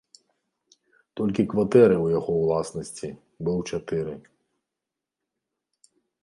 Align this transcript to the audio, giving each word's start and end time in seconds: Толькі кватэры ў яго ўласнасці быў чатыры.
Толькі 1.19 1.43
кватэры 1.51 1.95
ў 2.05 2.15
яго 2.19 2.31
ўласнасці 2.37 3.09
быў 3.49 3.57
чатыры. 3.61 4.17